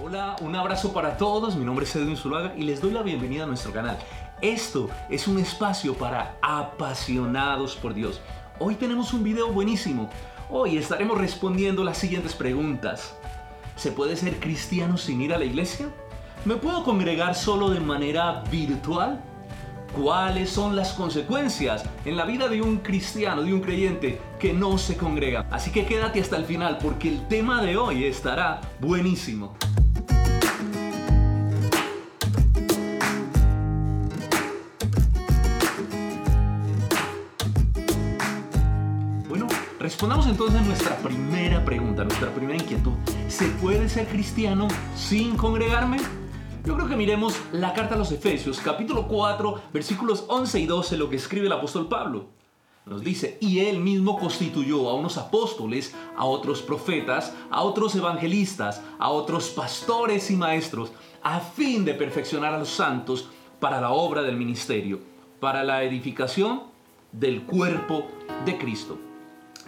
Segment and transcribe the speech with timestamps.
[0.00, 1.56] Hola, un abrazo para todos.
[1.56, 3.98] Mi nombre es Edwin Zuluaga y les doy la bienvenida a nuestro canal.
[4.40, 8.20] Esto es un espacio para apasionados por Dios.
[8.60, 10.08] Hoy tenemos un video buenísimo.
[10.50, 13.16] Hoy estaremos respondiendo las siguientes preguntas.
[13.74, 15.88] ¿Se puede ser cristiano sin ir a la iglesia?
[16.44, 19.20] ¿Me puedo congregar solo de manera virtual?
[20.00, 24.78] ¿Cuáles son las consecuencias en la vida de un cristiano, de un creyente que no
[24.78, 25.44] se congrega?
[25.50, 29.56] Así que quédate hasta el final porque el tema de hoy estará buenísimo.
[39.98, 42.92] Respondamos entonces nuestra primera pregunta, nuestra primera inquietud.
[43.26, 45.96] ¿Se puede ser cristiano sin congregarme?
[46.64, 50.98] Yo creo que miremos la carta a los Efesios, capítulo 4, versículos 11 y 12,
[50.98, 52.26] lo que escribe el apóstol Pablo.
[52.86, 58.80] Nos dice, y él mismo constituyó a unos apóstoles, a otros profetas, a otros evangelistas,
[59.00, 60.92] a otros pastores y maestros,
[61.24, 65.00] a fin de perfeccionar a los santos para la obra del ministerio,
[65.40, 66.62] para la edificación
[67.10, 68.06] del cuerpo
[68.44, 69.07] de Cristo.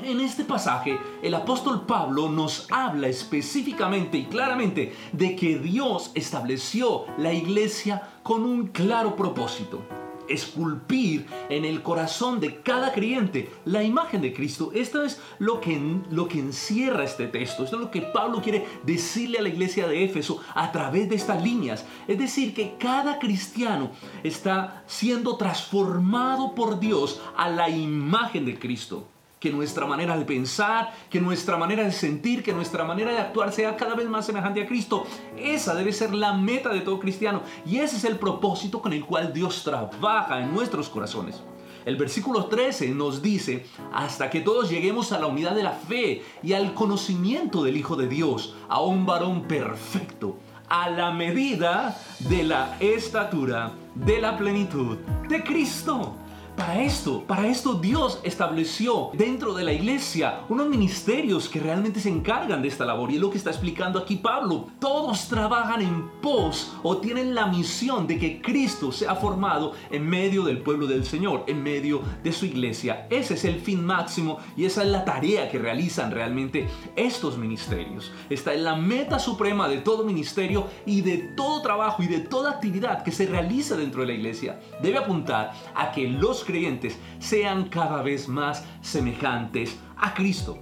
[0.02, 7.04] En este pasaje, el apóstol Pablo nos habla específicamente y claramente de que Dios estableció
[7.18, 9.82] la iglesia con un claro propósito.
[10.26, 14.70] Esculpir en el corazón de cada creyente la imagen de Cristo.
[14.74, 15.78] Esto es lo que,
[16.10, 17.64] lo que encierra este texto.
[17.64, 21.16] Esto es lo que Pablo quiere decirle a la iglesia de Éfeso a través de
[21.16, 21.84] estas líneas.
[22.08, 23.90] Es decir, que cada cristiano
[24.22, 29.08] está siendo transformado por Dios a la imagen de Cristo
[29.40, 33.52] que nuestra manera de pensar, que nuestra manera de sentir, que nuestra manera de actuar
[33.52, 35.06] sea cada vez más semejante a Cristo.
[35.36, 39.04] Esa debe ser la meta de todo cristiano y ese es el propósito con el
[39.04, 41.42] cual Dios trabaja en nuestros corazones.
[41.86, 46.22] El versículo 13 nos dice, hasta que todos lleguemos a la unidad de la fe
[46.42, 50.36] y al conocimiento del Hijo de Dios, a un varón perfecto,
[50.68, 56.16] a la medida de la estatura, de la plenitud de Cristo.
[56.60, 62.10] Para esto, para esto Dios estableció dentro de la iglesia unos ministerios que realmente se
[62.10, 63.10] encargan de esta labor.
[63.10, 64.66] Y es lo que está explicando aquí Pablo.
[64.78, 70.44] Todos trabajan en pos o tienen la misión de que Cristo sea formado en medio
[70.44, 73.06] del pueblo del Señor, en medio de su iglesia.
[73.08, 78.12] Ese es el fin máximo y esa es la tarea que realizan realmente estos ministerios.
[78.28, 82.50] Esta es la meta suprema de todo ministerio y de todo trabajo y de toda
[82.50, 84.60] actividad que se realiza dentro de la iglesia.
[84.82, 90.58] Debe apuntar a que los creyentes sean cada vez más semejantes a Cristo.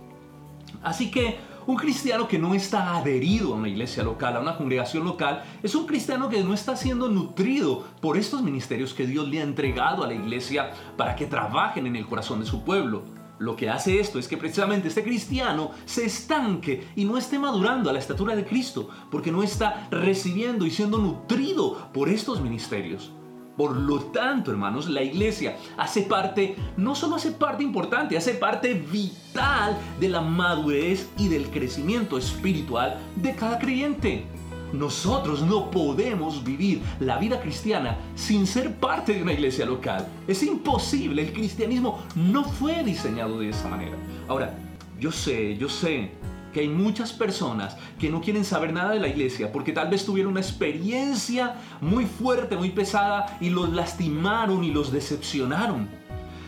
[0.83, 1.39] Así que
[1.69, 5.75] un cristiano que no está adherido a una iglesia local, a una congregación local, es
[5.75, 10.03] un cristiano que no está siendo nutrido por estos ministerios que Dios le ha entregado
[10.03, 13.03] a la iglesia para que trabajen en el corazón de su pueblo.
[13.39, 17.91] Lo que hace esto es que precisamente este cristiano se estanque y no esté madurando
[17.91, 23.13] a la estatura de Cristo, porque no está recibiendo y siendo nutrido por estos ministerios.
[23.59, 28.73] Por lo tanto, hermanos, la iglesia hace parte, no solo hace parte importante, hace parte
[28.73, 34.27] vital de la madurez y del crecimiento espiritual de cada creyente.
[34.73, 40.07] Nosotros no podemos vivir la vida cristiana sin ser parte de una iglesia local.
[40.29, 43.97] Es imposible, el cristianismo no fue diseñado de esa manera.
[44.29, 44.55] Ahora,
[45.01, 46.13] yo sé, yo sé
[46.59, 50.05] que hay muchas personas que no quieren saber nada de la iglesia porque tal vez
[50.05, 55.89] tuvieron una experiencia muy fuerte, muy pesada y los lastimaron y los decepcionaron.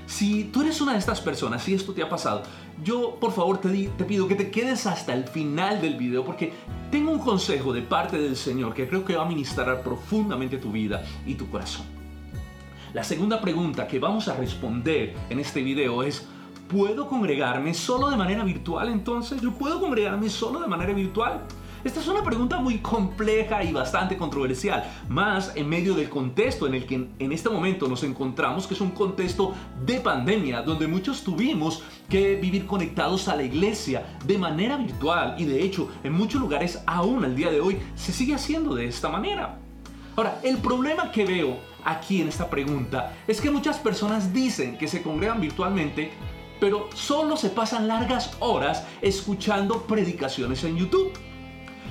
[0.06, 2.42] Si tú eres una de estas personas, si esto te ha pasado,
[2.82, 3.68] yo por favor te,
[4.04, 6.52] pido que te quedes hasta el final del video porque
[6.90, 10.72] tengo un consejo de parte del Señor que creo que va a ministrar profundamente tu
[10.72, 11.86] vida y tu corazón.
[12.94, 16.26] La segunda pregunta que vamos a responder en este video es,
[16.70, 19.40] ¿Puedo congregarme solo de manera virtual entonces?
[19.40, 21.40] ¿Yo puedo congregarme solo de manera virtual?
[21.82, 26.74] Esta es una pregunta muy compleja y bastante controversial, más en medio del contexto en
[26.74, 29.52] el que en este momento nos encontramos, que es un contexto
[29.84, 35.46] de pandemia, donde muchos tuvimos que vivir conectados a la iglesia de manera virtual y
[35.46, 39.08] de hecho en muchos lugares aún al día de hoy se sigue haciendo de esta
[39.08, 39.58] manera.
[40.14, 44.86] Ahora, el problema que veo aquí en esta pregunta es que muchas personas dicen que
[44.86, 46.12] se congregan virtualmente
[46.60, 51.12] pero solo se pasan largas horas escuchando predicaciones en YouTube.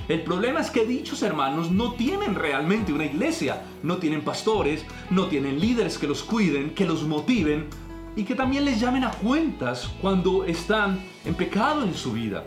[0.08, 5.26] El problema es que dichos hermanos no tienen realmente una iglesia, no tienen pastores, no
[5.26, 7.68] tienen líderes que los cuiden, que los motiven
[8.16, 12.44] y que también les llamen a cuentas cuando están en pecado en su vida.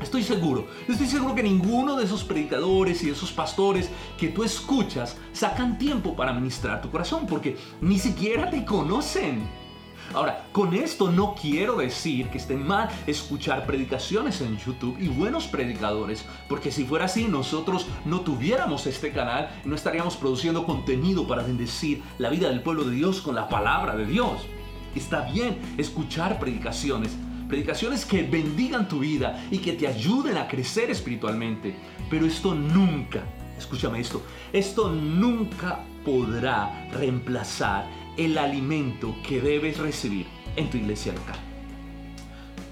[0.00, 4.44] Estoy seguro, estoy seguro que ninguno de esos predicadores y de esos pastores que tú
[4.44, 9.65] escuchas sacan tiempo para ministrar tu corazón porque ni siquiera te conocen.
[10.14, 15.46] Ahora, con esto no quiero decir que esté mal escuchar predicaciones en YouTube y buenos
[15.46, 21.26] predicadores, porque si fuera así nosotros no tuviéramos este canal y no estaríamos produciendo contenido
[21.26, 24.46] para bendecir la vida del pueblo de Dios con la palabra de Dios.
[24.94, 27.12] Está bien escuchar predicaciones,
[27.48, 31.76] predicaciones que bendigan tu vida y que te ayuden a crecer espiritualmente,
[32.08, 33.22] pero esto nunca,
[33.58, 34.22] escúchame esto,
[34.52, 37.84] esto nunca podrá reemplazar
[38.16, 40.26] el alimento que debes recibir
[40.56, 41.38] en tu iglesia local.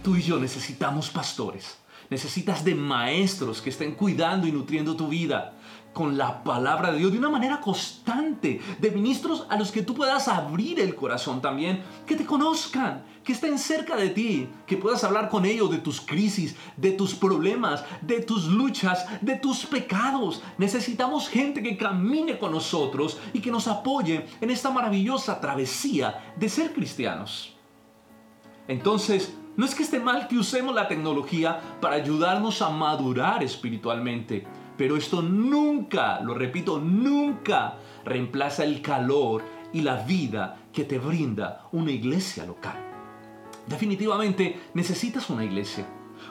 [0.03, 1.79] Tú y yo necesitamos pastores.
[2.11, 5.55] Necesitas de maestros que estén cuidando y nutriendo tu vida
[5.95, 9.95] con la palabra de Dios de una manera constante, de ministros a los que tú
[9.95, 15.03] puedas abrir el corazón también, que te conozcan, que estén cerca de ti, que puedas
[15.05, 20.43] hablar con ellos de tus crisis, de tus problemas, de tus luchas, de tus pecados.
[20.59, 26.49] Necesitamos gente que camine con nosotros y que nos apoye en esta maravillosa travesía de
[26.49, 27.57] ser cristianos.
[28.69, 34.45] Entonces, no es que esté mal que usemos la tecnología para ayudarnos a madurar espiritualmente
[34.77, 39.43] pero esto nunca, lo repito, nunca reemplaza el calor
[39.73, 42.77] y la vida que te brinda una iglesia local.
[43.67, 45.87] Definitivamente necesitas una iglesia,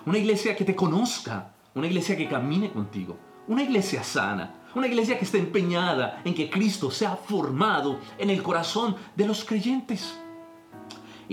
[0.06, 3.18] una iglesia que te conozca, una iglesia que camine contigo,
[3.48, 8.42] una iglesia sana, una iglesia que esté empeñada en que Cristo sea formado en el
[8.42, 10.20] corazón de los creyentes.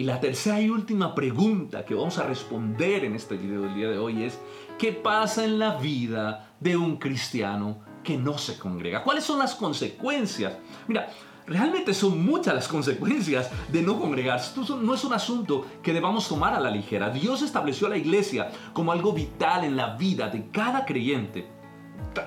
[0.01, 3.91] Y la tercera y última pregunta que vamos a responder en este video del día
[3.91, 4.39] de hoy es,
[4.79, 9.05] ¿qué pasa en la vida de un cristiano que no se congrega?
[9.05, 10.55] ¿Cuáles son las consecuencias?
[10.89, 11.11] Mira,
[11.47, 14.59] realmente son muchas las consecuencias de no congregarse.
[14.59, 17.11] Esto no es un asunto que debamos tomar a la ligera.
[17.11, 21.60] Dios estableció a la iglesia como algo vital en la vida de cada creyente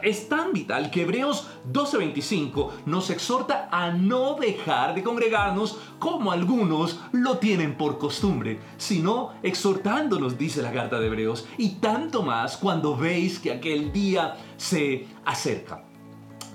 [0.02, 7.00] es tan vital que Hebreos 12:25 nos exhorta a no dejar de congregarnos como algunos
[7.12, 12.96] lo tienen por costumbre, sino exhortándonos, dice la carta de Hebreos, y tanto más cuando
[12.96, 15.84] veis que aquel día se acerca.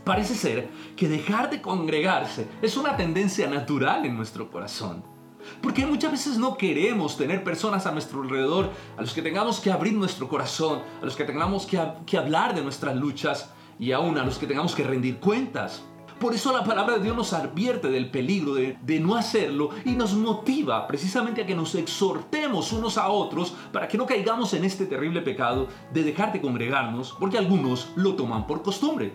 [0.04, 5.17] Parece ser que dejar de congregarse es una tendencia natural en nuestro corazón.
[5.62, 9.70] Porque muchas veces no queremos tener personas a nuestro alrededor a los que tengamos que
[9.70, 14.24] abrir nuestro corazón, a los que tengamos que, hablar de nuestras luchas y aún a
[14.24, 15.82] los que tengamos que rendir cuentas.
[16.18, 19.92] Por eso la palabra de Dios nos advierte del peligro de, de, no hacerlo y
[19.92, 24.64] nos motiva precisamente a que nos exhortemos unos a otros para que no caigamos en
[24.64, 29.12] este terrible pecado de dejar de congregarnos porque algunos lo toman por costumbre.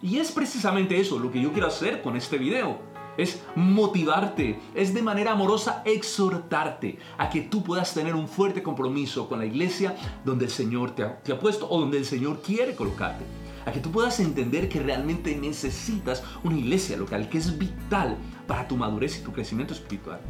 [0.00, 4.94] Y es precisamente eso lo que yo quiero hacer con este video es motivarte, es
[4.94, 9.96] de manera amorosa exhortarte a que tú puedas tener un fuerte compromiso con la iglesia
[10.24, 13.24] donde el Señor te ha, puesto o donde el Señor quiere colocarte.
[13.64, 18.16] A que tú puedas entender que realmente necesitas una iglesia local que es vital
[18.46, 20.20] para tu madurez y tu crecimiento espiritual.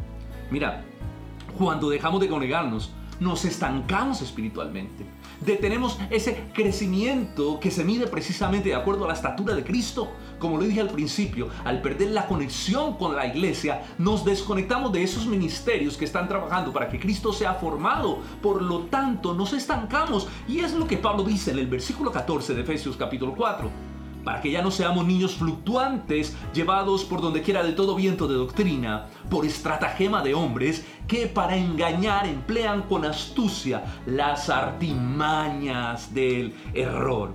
[0.50, 0.84] Mira,
[1.58, 5.04] cuando dejamos de congregarnos, nos estancamos espiritualmente.
[5.40, 10.10] Detenemos ese crecimiento que se mide precisamente de acuerdo a la estatura de Cristo.
[10.38, 15.02] Como lo dije al principio, al perder la conexión con la iglesia, nos desconectamos de
[15.02, 18.18] esos ministerios que están trabajando para que Cristo sea formado.
[18.42, 20.26] Por lo tanto, nos estancamos.
[20.48, 23.95] Y es lo que Pablo dice en el versículo 14 de Efesios capítulo 4
[24.26, 28.34] para que ya no seamos niños fluctuantes, llevados por donde quiera de todo viento de
[28.34, 37.34] doctrina, por estratagema de hombres que para engañar emplean con astucia las artimañas del error.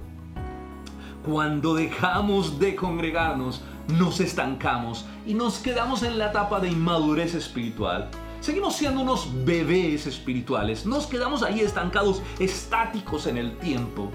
[1.26, 3.62] Cuando dejamos de congregarnos,
[3.98, 8.10] nos estancamos y nos quedamos en la etapa de inmadurez espiritual.
[8.42, 14.12] Seguimos siendo unos bebés espirituales, nos quedamos ahí estancados, estáticos en el tiempo.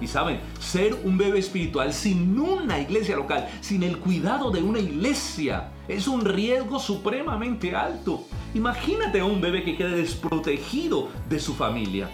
[0.00, 4.78] Y saben, ser un bebé espiritual sin una iglesia local, sin el cuidado de una
[4.78, 8.24] iglesia, es un riesgo supremamente alto.
[8.54, 12.08] Imagínate a un bebé que quede desprotegido de su familia.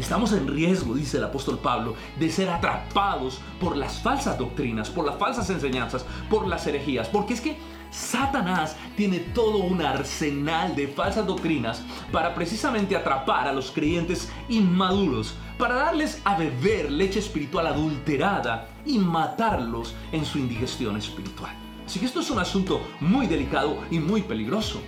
[0.00, 5.04] Estamos en riesgo, dice el apóstol Pablo, de ser atrapados por las falsas doctrinas, por
[5.04, 7.06] las falsas enseñanzas, por las herejías.
[7.06, 7.58] Porque es que
[7.90, 15.34] Satanás tiene todo un arsenal de falsas doctrinas para precisamente atrapar a los creyentes inmaduros,
[15.58, 21.54] para darles a beber leche espiritual adulterada y matarlos en su indigestión espiritual.
[21.84, 24.80] Así que esto es un asunto muy delicado y muy peligroso.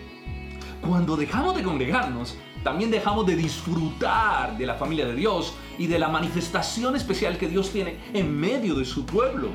[0.81, 5.99] Cuando dejamos de congregarnos, también dejamos de disfrutar de la familia de Dios y de
[5.99, 9.49] la manifestación especial que Dios tiene en medio de su pueblo.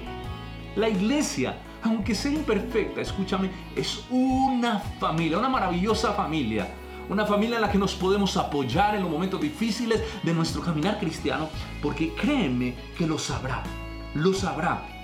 [0.75, 6.67] La iglesia, aunque sea imperfecta, escúchame, es una familia, una maravillosa familia.
[7.09, 10.99] Una familia en la que nos podemos apoyar en los momentos difíciles de nuestro caminar
[10.99, 11.47] cristiano,
[11.81, 13.63] porque créeme que lo sabrá,
[14.13, 14.96] lo sabrá.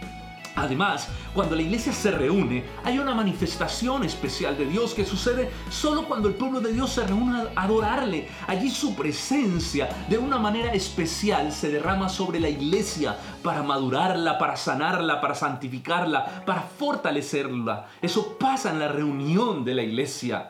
[0.56, 6.06] Además, cuando la iglesia se reúne, hay una manifestación especial de Dios que sucede solo
[6.08, 8.28] cuando el pueblo de Dios se reúne a adorarle.
[8.48, 14.56] Allí su presencia de una manera especial se derrama sobre la iglesia para madurarla, para
[14.56, 17.88] sanarla, para santificarla, para fortalecerla.
[18.02, 20.50] Eso pasa en la reunión de la iglesia.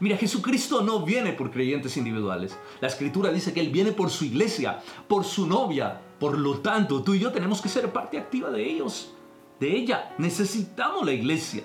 [0.00, 2.58] Mira, Jesucristo no viene por creyentes individuales.
[2.80, 6.00] La escritura dice que Él viene por su iglesia, por su novia.
[6.18, 9.12] Por lo tanto, tú y yo tenemos que ser parte activa de ellos,
[9.60, 10.14] de ella.
[10.18, 11.64] Necesitamos la iglesia.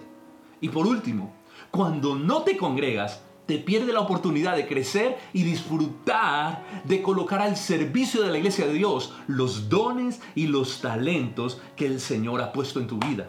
[0.61, 1.33] Y por último,
[1.71, 7.57] cuando no te congregas, te pierde la oportunidad de crecer y disfrutar de colocar al
[7.57, 12.53] servicio de la iglesia de Dios los dones y los talentos que el Señor ha
[12.53, 13.27] puesto en tu vida.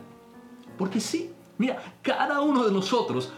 [0.77, 3.33] Porque sí, mira, cada uno de nosotros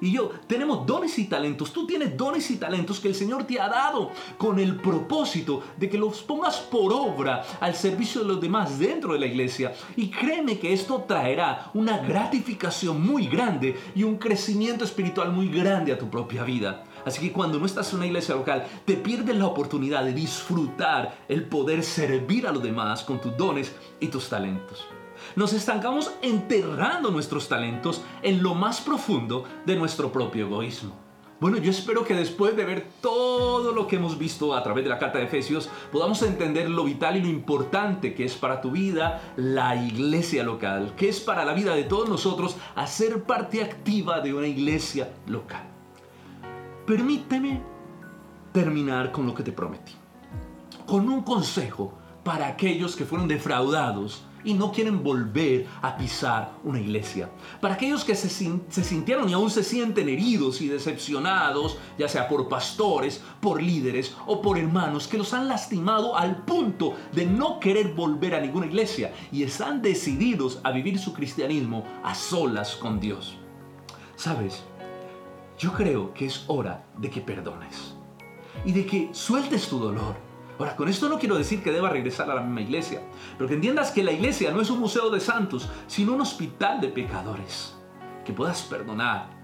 [0.00, 1.72] y yo tenemos dones y talentos.
[1.72, 5.88] Tú tienes dones y talentos que el Señor te ha dado con el propósito de
[5.88, 9.74] que los pongas por obra al servicio de los demás dentro de la iglesia.
[9.96, 15.92] Y créeme que esto traerá una gratificación muy grande y un crecimiento espiritual muy grande
[15.92, 16.84] a tu propia vida.
[17.04, 21.18] Así que cuando no estás en una iglesia local, te pierdes la oportunidad de disfrutar
[21.28, 24.97] el poder servir a los demás con tus dones y tus talentos
[25.36, 31.08] nos estancamos enterrando nuestros talentos en lo más profundo de nuestro propio egoísmo.
[31.40, 34.90] Bueno, yo espero que después de ver todo lo que hemos visto a través de
[34.90, 38.72] la carta de Efesios, podamos entender lo vital y lo importante que es para tu
[38.72, 44.20] vida la iglesia local, que es para la vida de todos nosotros hacer parte activa
[44.20, 45.62] de una iglesia local.
[46.84, 47.62] Permíteme
[48.52, 49.92] terminar con lo que te prometí,
[50.86, 56.80] con un consejo para aquellos que fueron defraudados y no quieren volver a pisar una
[56.80, 57.30] iglesia.
[57.60, 62.48] Para aquellos que se, sintieron y aún se sienten heridos y decepcionados, ya sea por
[62.48, 67.94] pastores, por líderes o por hermanos que los han lastimado al punto de no querer
[67.94, 73.36] volver a ninguna iglesia y están decididos a vivir su cristianismo a solas con Dios.
[74.16, 74.64] ¿Sabes?
[75.58, 77.94] Yo creo que es hora de que perdones
[78.64, 80.27] y de que sueltes tu dolor
[80.58, 83.00] Ahora, con esto no quiero decir que deba regresar a la misma iglesia,
[83.36, 86.80] pero que entiendas que la iglesia no es un museo de santos, sino un hospital
[86.80, 87.74] de pecadores.
[88.24, 89.38] Que puedas perdonar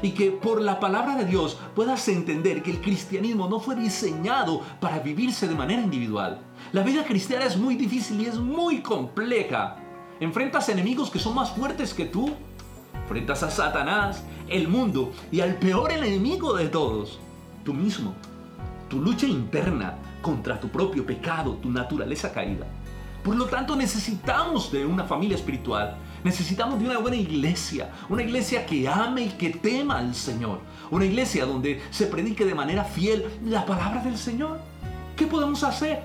[0.00, 4.62] y que por la palabra de Dios puedas entender que el cristianismo no fue diseñado
[4.80, 6.40] para vivirse de manera individual.
[6.72, 9.76] La vida cristiana es muy difícil y es muy compleja.
[10.20, 12.30] Enfrentas enemigos que son más fuertes que tú.
[13.02, 17.18] Enfrentas a Satanás, el mundo y al peor enemigo de todos,
[17.64, 18.14] tú mismo.
[18.88, 22.66] Tu lucha interna contra tu propio pecado, tu naturaleza caída.
[23.22, 25.96] Por lo tanto, necesitamos de una familia espiritual.
[26.24, 27.90] Necesitamos de una buena iglesia.
[28.08, 30.60] Una iglesia que ame y que tema al Señor.
[30.90, 34.60] Una iglesia donde se predique de manera fiel la palabra del Señor.
[35.16, 36.02] ¿Qué podemos hacer?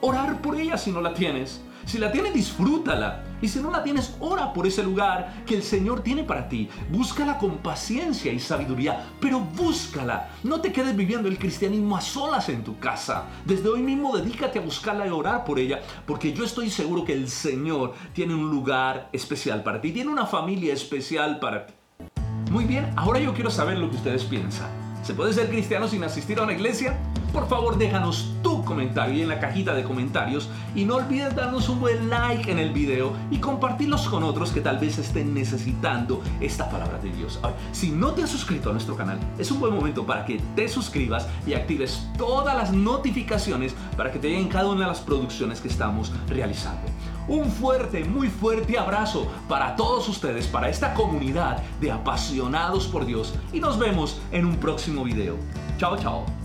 [0.00, 1.60] Orar por ella si no la tienes.
[1.90, 3.24] Si la tienes, disfrútala.
[3.42, 6.68] Y si no la tienes, ora por ese lugar que el Señor tiene para ti.
[6.88, 10.30] Búscala con paciencia y sabiduría, pero búscala.
[10.44, 13.24] No te quedes viviendo el cristianismo a solas en tu casa.
[13.44, 17.12] Desde hoy mismo dedícate a buscarla y orar por ella, porque yo estoy seguro que
[17.12, 21.74] el Señor tiene un lugar especial para ti, tiene una familia especial para ti.
[22.52, 24.70] Muy bien, ahora yo quiero saber lo que ustedes piensan.
[25.02, 26.96] ¿Se puede ser cristiano sin asistir a una iglesia?
[27.32, 31.80] Por favor, déjanos tu comentario en la cajita de comentarios y no olvides darnos un
[31.80, 36.68] buen like en el video y compartirlos con otros que tal vez estén necesitando esta
[36.68, 37.38] palabra de Dios.
[37.70, 40.68] si no te has suscrito a nuestro canal, es un buen momento para que te
[40.68, 45.60] suscribas y actives todas las notificaciones para que te lleguen cada una de las producciones
[45.60, 46.82] que estamos realizando.
[47.28, 53.34] Un fuerte, muy fuerte abrazo para todos ustedes, para esta comunidad de apasionados por Dios
[53.52, 55.36] y nos vemos en un próximo video.
[55.78, 56.39] Chao, chao.